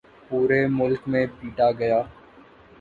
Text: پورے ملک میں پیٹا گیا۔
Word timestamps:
پورے 0.27 0.59
ملک 0.77 1.01
میں 1.11 1.25
پیٹا 1.37 1.67
گیا۔ 1.79 1.99